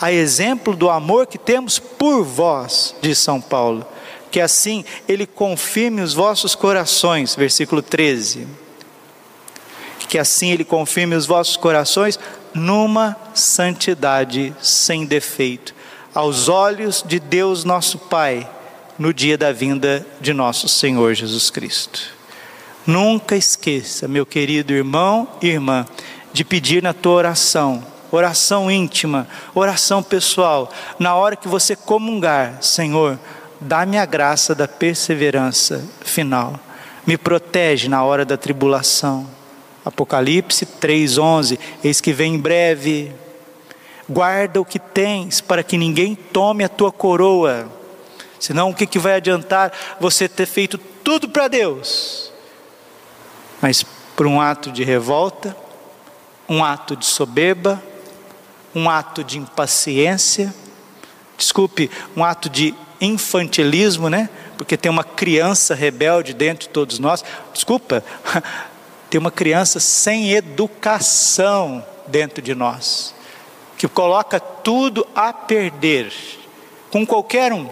a 0.00 0.10
exemplo 0.10 0.74
do 0.74 0.88
amor 0.88 1.26
que 1.26 1.36
temos 1.36 1.78
por 1.78 2.24
vós, 2.24 2.94
diz 3.02 3.18
São 3.18 3.38
Paulo, 3.38 3.86
que 4.30 4.40
assim 4.40 4.84
ele 5.06 5.26
confirme 5.26 6.00
os 6.00 6.14
vossos 6.14 6.54
corações, 6.54 7.34
versículo 7.34 7.82
13. 7.82 8.46
Que 10.08 10.18
assim 10.18 10.52
ele 10.52 10.64
confirme 10.64 11.14
os 11.14 11.26
vossos 11.26 11.56
corações 11.56 12.18
numa 12.54 13.14
santidade 13.34 14.54
sem 14.60 15.04
defeito, 15.04 15.74
aos 16.14 16.48
olhos 16.48 17.04
de 17.06 17.20
Deus 17.20 17.64
nosso 17.64 17.98
Pai, 17.98 18.48
no 18.98 19.14
dia 19.14 19.38
da 19.38 19.52
vinda 19.52 20.04
de 20.20 20.32
nosso 20.32 20.68
Senhor 20.68 21.14
Jesus 21.14 21.50
Cristo. 21.50 22.00
Nunca 22.86 23.36
esqueça, 23.36 24.08
meu 24.08 24.24
querido 24.24 24.72
irmão 24.72 25.28
e 25.42 25.46
irmã, 25.46 25.86
de 26.32 26.44
pedir 26.44 26.82
na 26.82 26.92
tua 26.92 27.12
oração, 27.12 27.84
oração 28.10 28.70
íntima, 28.70 29.28
oração 29.54 30.02
pessoal, 30.02 30.72
na 30.98 31.14
hora 31.14 31.36
que 31.36 31.46
você 31.46 31.76
comungar, 31.76 32.62
Senhor, 32.62 33.18
dá-me 33.60 33.98
a 33.98 34.06
graça 34.06 34.54
da 34.54 34.66
perseverança 34.66 35.84
final. 36.00 36.58
Me 37.06 37.16
protege 37.16 37.88
na 37.88 38.02
hora 38.02 38.24
da 38.24 38.36
tribulação. 38.36 39.26
Apocalipse 39.84 40.66
3:11, 40.66 41.58
eis 41.82 42.00
que 42.00 42.12
vem 42.12 42.34
em 42.34 42.38
breve. 42.38 43.12
Guarda 44.08 44.60
o 44.60 44.64
que 44.64 44.78
tens 44.78 45.40
para 45.40 45.62
que 45.62 45.76
ninguém 45.76 46.14
tome 46.14 46.64
a 46.64 46.68
tua 46.68 46.90
coroa. 46.90 47.70
Senão 48.40 48.70
o 48.70 48.74
que, 48.74 48.86
que 48.86 48.98
vai 48.98 49.14
adiantar 49.14 49.72
você 50.00 50.28
ter 50.28 50.46
feito 50.46 50.78
tudo 50.78 51.28
para 51.28 51.48
Deus? 51.48 52.32
mas 53.60 53.84
por 54.16 54.26
um 54.26 54.40
ato 54.40 54.70
de 54.70 54.82
revolta, 54.84 55.56
um 56.48 56.64
ato 56.64 56.96
de 56.96 57.06
soberba, 57.06 57.82
um 58.74 58.88
ato 58.88 59.22
de 59.22 59.38
impaciência, 59.38 60.54
desculpe, 61.36 61.90
um 62.16 62.24
ato 62.24 62.48
de 62.48 62.74
infantilismo, 63.00 64.08
né? 64.08 64.28
Porque 64.56 64.76
tem 64.76 64.90
uma 64.90 65.04
criança 65.04 65.74
rebelde 65.74 66.34
dentro 66.34 66.66
de 66.66 66.70
todos 66.70 66.98
nós. 66.98 67.24
Desculpa, 67.52 68.02
tem 69.08 69.20
uma 69.20 69.30
criança 69.30 69.78
sem 69.78 70.32
educação 70.32 71.84
dentro 72.06 72.42
de 72.42 72.54
nós, 72.54 73.14
que 73.78 73.88
coloca 73.88 74.38
tudo 74.38 75.06
a 75.14 75.32
perder 75.32 76.12
com 76.90 77.06
qualquer 77.06 77.52
um. 77.52 77.70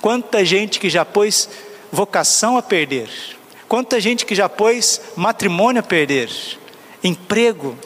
Quanta 0.00 0.44
gente 0.44 0.80
que 0.80 0.90
já 0.90 1.04
pôs 1.04 1.48
vocação 1.92 2.56
a 2.56 2.62
perder 2.62 3.08
Quanta 3.68 4.00
gente 4.00 4.26
que 4.26 4.34
já 4.34 4.48
pôs 4.48 5.00
matrimônio 5.16 5.80
a 5.80 5.82
perder, 5.82 6.30
emprego, 7.02 7.76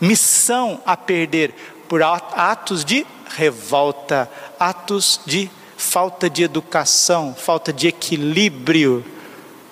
missão 0.00 0.80
a 0.86 0.96
perder 0.96 1.54
por 1.88 2.02
atos 2.02 2.84
de 2.84 3.06
revolta, 3.36 4.28
atos 4.58 5.20
de 5.24 5.50
falta 5.76 6.28
de 6.28 6.42
educação, 6.42 7.34
falta 7.34 7.72
de 7.72 7.88
equilíbrio. 7.88 9.04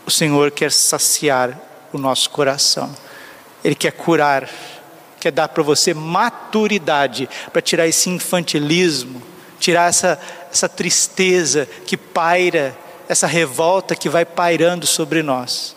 O 0.07 0.11
Senhor 0.11 0.51
quer 0.51 0.71
saciar 0.71 1.59
o 1.93 1.99
nosso 1.99 2.29
coração, 2.31 2.95
Ele 3.65 3.75
quer 3.75 3.91
curar, 3.91 4.49
quer 5.25 5.33
dar 5.33 5.49
para 5.49 5.63
você 5.63 5.95
maturidade 5.95 7.27
para 7.51 7.63
tirar 7.63 7.87
esse 7.87 8.11
infantilismo, 8.11 9.23
tirar 9.59 9.89
essa, 9.89 10.21
essa 10.53 10.69
tristeza 10.69 11.67
que 11.87 11.97
paira 11.97 12.77
essa 13.09 13.27
revolta 13.27 13.97
que 13.97 14.09
vai 14.09 14.27
pairando 14.27 14.87
sobre 14.87 15.23
nós. 15.23 15.75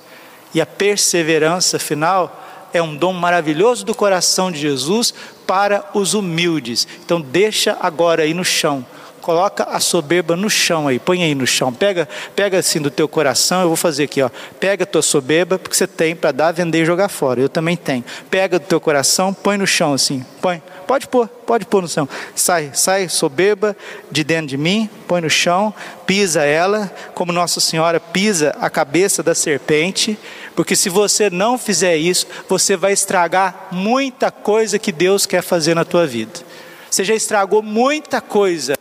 E 0.54 0.60
a 0.60 0.66
perseverança 0.66 1.80
final 1.80 2.70
é 2.74 2.82
um 2.82 2.94
dom 2.94 3.14
maravilhoso 3.14 3.86
do 3.86 3.96
coração 3.96 4.52
de 4.52 4.60
Jesus 4.60 5.14
para 5.46 5.90
os 5.94 6.14
humildes. 6.14 6.86
Então 7.06 7.22
deixa 7.22 7.78
agora 7.80 8.24
aí 8.24 8.34
no 8.34 8.44
chão. 8.44 8.86
Coloca 9.28 9.66
a 9.66 9.82
soberba 9.82 10.38
no 10.38 10.50
chão 10.50 10.88
aí, 10.88 11.00
põe 11.00 11.22
aí 11.22 11.36
no 11.36 11.46
chão. 11.46 11.74
Pega, 11.74 12.08
pega 12.34 12.60
assim 12.60 12.80
do 12.80 12.90
teu 12.90 13.10
coração, 13.10 13.60
eu 13.60 13.68
vou 13.68 13.76
fazer 13.76 14.06
aqui, 14.06 14.22
ó. 14.22 14.30
Pega 14.58 14.86
a 14.86 14.88
tua 14.88 15.02
soberba, 15.02 15.60
porque 15.60 15.76
você 15.76 15.86
tem 15.86 16.16
para 16.16 16.32
dar, 16.32 16.54
vender 16.54 16.84
e 16.84 16.86
jogar 16.86 17.10
fora. 17.10 17.42
Eu 17.42 17.50
também 17.50 17.76
tenho. 17.76 18.06
Pega 18.30 18.58
do 18.58 18.66
teu 18.66 18.80
coração, 18.80 19.34
põe 19.34 19.58
no 19.58 19.68
chão 19.68 19.92
assim. 19.92 20.26
Põe. 20.42 20.64
Pode 20.88 21.10
pôr, 21.10 21.28
pode 21.28 21.66
pôr 21.66 21.82
no 21.82 21.90
chão. 21.90 22.08
Sai, 22.36 22.72
sai 22.74 23.10
soberba 23.10 23.76
de 24.10 24.24
dentro 24.24 24.48
de 24.48 24.56
mim, 24.56 24.90
põe 25.10 25.20
no 25.20 25.30
chão, 25.30 25.74
pisa 26.06 26.46
ela, 26.46 26.90
como 27.14 27.34
Nossa 27.34 27.60
Senhora 27.60 28.00
pisa 28.00 28.56
a 28.62 28.70
cabeça 28.70 29.22
da 29.22 29.36
serpente, 29.36 30.18
porque 30.56 30.74
se 30.74 30.88
você 30.88 31.30
não 31.30 31.58
fizer 31.58 31.98
isso, 31.98 32.26
você 32.48 32.78
vai 32.78 32.94
estragar 32.94 33.68
muita 33.74 34.32
coisa 34.32 34.80
que 34.80 34.94
Deus 34.94 35.26
quer 35.26 35.42
fazer 35.42 35.76
na 35.76 35.84
tua 35.84 36.08
vida. 36.08 36.48
Você 36.90 37.04
já 37.04 37.14
estragou 37.14 37.62
muita 37.62 38.22
coisa 38.22 38.77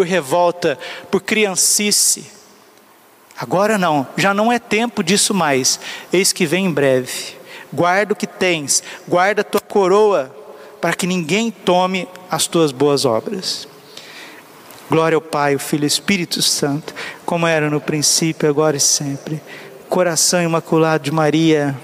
por 0.00 0.06
revolta, 0.06 0.78
por 1.10 1.20
criancice. 1.20 2.24
Agora 3.38 3.76
não, 3.76 4.06
já 4.16 4.32
não 4.32 4.50
é 4.50 4.58
tempo 4.58 5.02
disso 5.02 5.34
mais. 5.34 5.78
Eis 6.10 6.32
que 6.32 6.46
vem 6.46 6.64
em 6.64 6.72
breve. 6.72 7.36
Guarda 7.70 8.14
o 8.14 8.16
que 8.16 8.26
tens, 8.26 8.82
guarda 9.06 9.42
a 9.42 9.44
tua 9.44 9.60
coroa, 9.60 10.34
para 10.80 10.94
que 10.94 11.06
ninguém 11.06 11.50
tome 11.50 12.08
as 12.30 12.46
tuas 12.46 12.72
boas 12.72 13.04
obras. 13.04 13.68
Glória 14.88 15.16
ao 15.16 15.20
Pai, 15.20 15.54
o 15.54 15.58
Filho 15.58 15.84
e 15.84 15.86
Espírito 15.86 16.40
Santo, 16.40 16.94
como 17.26 17.46
era 17.46 17.68
no 17.68 17.78
princípio, 17.80 18.48
agora 18.48 18.78
e 18.78 18.80
sempre. 18.80 19.38
Coração 19.90 20.42
imaculado 20.42 21.04
de 21.04 21.10
Maria. 21.10 21.78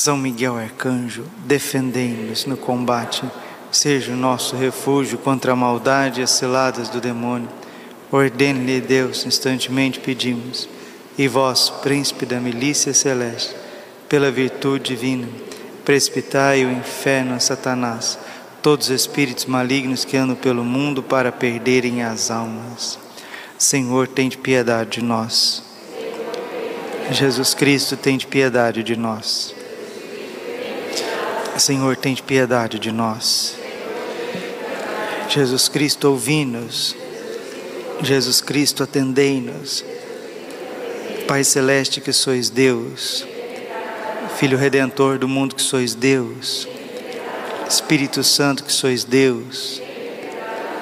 São 0.00 0.16
Miguel 0.16 0.56
Arcanjo, 0.58 1.24
defendei-nos 1.46 2.46
no 2.46 2.56
combate, 2.56 3.22
seja 3.72 4.12
o 4.12 4.16
nosso 4.16 4.54
refúgio 4.54 5.16
contra 5.18 5.52
a 5.52 5.56
maldade 5.56 6.20
e 6.20 6.22
as 6.22 6.30
ciladas 6.30 6.90
do 6.90 7.00
demônio. 7.00 7.48
Ordene-lhe 8.10 8.80
Deus, 8.80 9.24
instantemente 9.24 9.98
pedimos. 9.98 10.68
E 11.16 11.26
vós, 11.26 11.70
príncipe 11.70 12.26
da 12.26 12.38
milícia 12.38 12.92
celeste, 12.92 13.56
pela 14.08 14.30
virtude 14.30 14.94
divina, 14.94 15.26
precipitai 15.84 16.64
o 16.64 16.70
inferno 16.70 17.34
a 17.34 17.40
Satanás, 17.40 18.18
todos 18.62 18.88
os 18.88 18.94
espíritos 18.94 19.46
malignos 19.46 20.04
que 20.04 20.16
andam 20.16 20.36
pelo 20.36 20.62
mundo 20.62 21.02
para 21.02 21.32
perderem 21.32 22.02
as 22.02 22.30
almas. 22.30 22.98
Senhor, 23.58 24.06
tem 24.06 24.28
de 24.28 24.36
piedade 24.36 24.90
de 24.90 25.02
nós. 25.02 25.62
Jesus 27.10 27.54
Cristo, 27.54 27.96
tem 27.96 28.16
de 28.16 28.26
piedade 28.26 28.82
de 28.82 28.96
nós. 28.96 29.54
Senhor, 31.58 31.96
tem 31.96 32.14
de 32.14 32.22
piedade 32.22 32.78
de 32.78 32.90
nós. 32.90 33.61
Jesus 35.34 35.66
Cristo, 35.66 36.10
ouvi-nos. 36.10 36.94
Jesus 38.02 38.42
Cristo, 38.42 38.82
atendei-nos. 38.82 39.82
Pai 41.26 41.42
Celeste, 41.42 42.02
que 42.02 42.12
sois 42.12 42.50
Deus. 42.50 43.26
Filho 44.36 44.58
Redentor 44.58 45.18
do 45.18 45.26
mundo 45.26 45.54
que 45.54 45.62
sois 45.62 45.94
Deus, 45.94 46.68
Espírito 47.68 48.22
Santo 48.22 48.64
que 48.64 48.72
sois 48.72 49.04
Deus, 49.04 49.80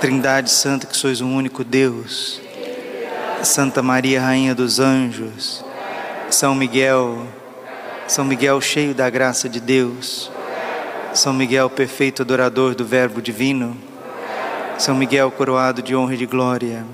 Trindade 0.00 0.50
Santa 0.50 0.86
que 0.86 0.96
sois 0.96 1.20
um 1.20 1.36
único 1.36 1.62
Deus, 1.62 2.40
Santa 3.44 3.82
Maria 3.82 4.20
Rainha 4.20 4.54
dos 4.54 4.80
Anjos, 4.80 5.62
São 6.30 6.54
Miguel, 6.54 7.26
São 8.08 8.24
Miguel 8.24 8.60
cheio 8.60 8.94
da 8.94 9.10
graça 9.10 9.48
de 9.48 9.60
Deus, 9.60 10.30
São 11.12 11.32
Miguel 11.32 11.68
perfeito 11.68 12.22
adorador 12.22 12.74
do 12.74 12.84
Verbo 12.84 13.20
Divino, 13.20 13.76
São 14.80 14.96
Miguel 14.96 15.30
coroado 15.30 15.80
de 15.80 15.94
honra 15.94 16.14
e 16.14 16.16
de 16.16 16.26
glória, 16.26 16.84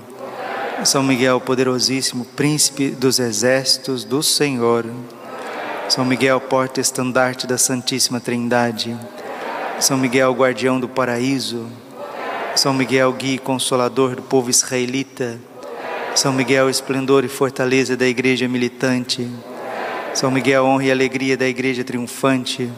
São 0.83 1.01
Miguel 1.01 1.41
poderosíssimo, 1.41 2.23
príncipe 2.23 2.91
dos 2.91 3.17
exércitos 3.17 4.03
do 4.03 4.21
Senhor, 4.21 4.85
são 5.89 6.03
Miguel, 6.03 6.41
porta-estandarte 6.41 7.47
da 7.47 7.57
Santíssima 7.57 8.19
Trindade. 8.19 8.95
São 9.79 9.97
Miguel, 9.97 10.33
guardião 10.33 10.81
do 10.81 10.89
paraíso. 10.89 11.65
São 12.57 12.73
Miguel, 12.73 13.13
guia 13.13 13.35
e 13.35 13.39
consolador 13.39 14.13
do 14.13 14.21
povo 14.21 14.49
israelita. 14.49 15.39
São 16.13 16.33
Miguel, 16.33 16.69
esplendor 16.69 17.23
e 17.23 17.29
fortaleza 17.29 17.95
da 17.95 18.05
igreja 18.05 18.49
militante. 18.49 19.31
São 20.13 20.29
Miguel, 20.29 20.65
honra 20.65 20.83
e 20.83 20.91
alegria 20.91 21.37
da 21.37 21.47
igreja 21.47 21.85
triunfante. 21.85 22.69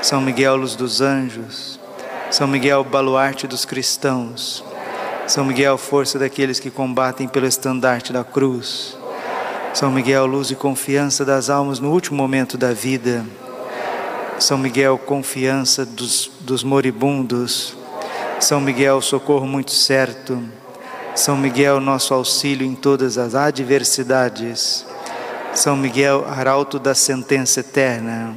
São 0.00 0.20
Miguel, 0.20 0.54
luz 0.54 0.76
dos 0.76 1.00
anjos. 1.00 1.80
São 2.30 2.46
Miguel, 2.48 2.82
baluarte 2.82 3.46
dos 3.46 3.64
cristãos. 3.64 4.64
São 5.28 5.44
Miguel, 5.44 5.78
força 5.78 6.18
daqueles 6.18 6.58
que 6.58 6.70
combatem 6.70 7.28
pelo 7.28 7.46
estandarte 7.46 8.12
da 8.12 8.24
cruz. 8.24 8.96
São 9.72 9.90
Miguel, 9.90 10.26
luz 10.26 10.50
e 10.50 10.54
confiança 10.54 11.24
das 11.24 11.48
almas 11.48 11.78
no 11.78 11.90
último 11.90 12.16
momento 12.16 12.58
da 12.58 12.72
vida. 12.72 13.24
São 14.38 14.58
Miguel, 14.58 14.98
confiança 14.98 15.86
dos, 15.86 16.30
dos 16.40 16.64
moribundos. 16.64 17.76
São 18.40 18.60
Miguel, 18.60 19.00
socorro 19.00 19.46
muito 19.46 19.70
certo. 19.70 20.42
São 21.14 21.36
Miguel, 21.36 21.80
nosso 21.80 22.12
auxílio 22.12 22.66
em 22.66 22.74
todas 22.74 23.18
as 23.18 23.34
adversidades. 23.34 24.84
São 25.54 25.76
Miguel, 25.76 26.26
arauto 26.28 26.78
da 26.78 26.94
sentença 26.94 27.60
eterna. 27.60 28.36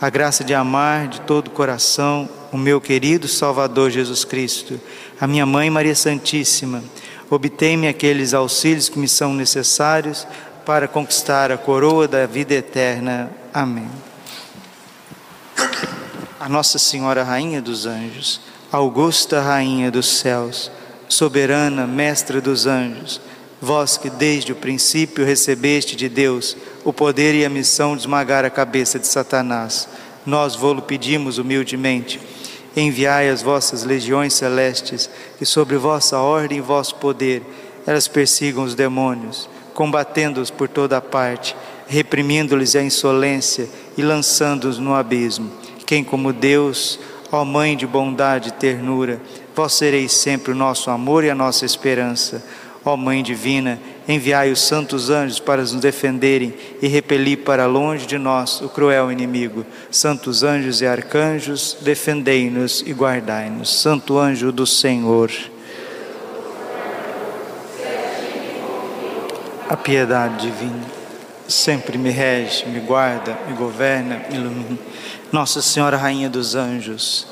a 0.00 0.08
graça 0.08 0.44
de 0.44 0.54
amar 0.54 1.08
de 1.08 1.20
todo 1.22 1.48
o 1.48 1.50
coração 1.50 2.28
o 2.52 2.56
meu 2.56 2.80
querido 2.80 3.28
Salvador 3.28 3.90
Jesus 3.90 4.24
Cristo, 4.24 4.80
a 5.20 5.26
minha 5.26 5.44
Mãe 5.44 5.68
Maria 5.68 5.94
Santíssima, 5.94 6.82
obtém-me 7.28 7.88
aqueles 7.88 8.32
auxílios 8.32 8.88
que 8.88 8.98
me 8.98 9.08
são 9.08 9.34
necessários 9.34 10.26
para 10.64 10.88
conquistar 10.88 11.52
a 11.52 11.58
coroa 11.58 12.08
da 12.08 12.26
vida 12.26 12.54
eterna. 12.54 13.30
Amém. 13.52 13.88
A 16.40 16.48
Nossa 16.48 16.78
Senhora 16.78 17.22
Rainha 17.22 17.60
dos 17.60 17.84
Anjos, 17.84 18.40
Augusta 18.72 19.40
Rainha 19.40 19.90
dos 19.90 20.18
Céus, 20.18 20.70
soberana 21.08 21.86
Mestra 21.86 22.40
dos 22.40 22.66
Anjos, 22.66 23.20
vós 23.60 23.96
que 23.96 24.08
desde 24.08 24.52
o 24.52 24.56
princípio 24.56 25.24
recebeste 25.24 25.96
de 25.96 26.08
Deus 26.08 26.56
o 26.88 26.92
poder 26.92 27.34
e 27.34 27.44
a 27.44 27.50
missão 27.50 27.94
de 27.94 28.02
esmagar 28.02 28.44
a 28.44 28.50
cabeça 28.50 28.98
de 28.98 29.06
Satanás, 29.06 29.88
nós 30.24 30.54
vô-lo 30.54 30.80
pedimos 30.80 31.36
humildemente 31.36 32.20
Enviai 32.76 33.28
as 33.28 33.42
vossas 33.42 33.82
legiões 33.82 34.34
celestes, 34.34 35.10
que 35.36 35.44
sobre 35.44 35.76
vossa 35.76 36.18
ordem 36.18 36.58
e 36.58 36.62
vosso 36.62 36.94
poder 36.94 37.42
elas 37.86 38.06
persigam 38.06 38.62
os 38.62 38.74
demônios, 38.74 39.48
combatendo-os 39.74 40.50
por 40.50 40.68
toda 40.68 41.00
parte, 41.00 41.56
reprimindo-lhes 41.88 42.76
a 42.76 42.82
insolência 42.82 43.68
e 43.96 44.02
lançando-os 44.02 44.78
no 44.78 44.94
abismo. 44.94 45.50
Quem 45.86 46.04
como 46.04 46.32
Deus, 46.32 47.00
ó 47.32 47.44
Mãe 47.44 47.76
de 47.76 47.86
bondade 47.86 48.50
e 48.50 48.52
ternura, 48.52 49.20
vós 49.56 49.72
sereis 49.72 50.12
sempre 50.12 50.52
o 50.52 50.56
nosso 50.56 50.90
amor 50.90 51.24
e 51.24 51.30
a 51.30 51.34
nossa 51.34 51.64
esperança. 51.64 52.44
Ó 52.84 52.96
Mãe 52.96 53.22
divina, 53.22 53.80
enviai 54.08 54.50
os 54.50 54.62
santos 54.62 55.10
anjos 55.10 55.38
para 55.38 55.60
nos 55.60 55.74
defenderem 55.74 56.54
e 56.80 56.88
repelir 56.88 57.38
para 57.44 57.66
longe 57.66 58.06
de 58.06 58.16
nós 58.16 58.60
o 58.62 58.68
cruel 58.68 59.12
inimigo. 59.12 59.66
Santos 59.90 60.42
anjos 60.42 60.80
e 60.80 60.86
arcanjos, 60.86 61.76
defendei-nos 61.82 62.82
e 62.86 62.92
guardai-nos. 62.92 63.80
Santo 63.80 64.18
anjo 64.18 64.50
do 64.50 64.66
Senhor. 64.66 65.30
A 69.68 69.76
piedade 69.76 70.46
divina 70.46 70.98
sempre 71.48 71.96
me 71.96 72.10
rege, 72.10 72.66
me 72.66 72.78
guarda, 72.80 73.36
me 73.48 73.54
governa, 73.54 74.22
me 74.30 74.36
ilumina. 74.36 74.78
Nossa 75.32 75.62
Senhora, 75.62 75.96
Rainha 75.96 76.28
dos 76.28 76.54
Anjos, 76.54 77.26